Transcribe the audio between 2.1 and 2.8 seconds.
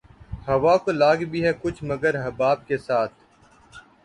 حباب کے